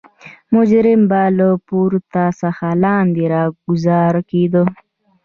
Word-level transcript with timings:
مجرم 0.55 1.01
به 1.11 1.21
له 1.37 1.49
پورته 1.67 2.23
څخه 2.41 2.67
لاندې 2.83 3.23
راګوزار 3.33 4.13
کېده. 4.29 4.63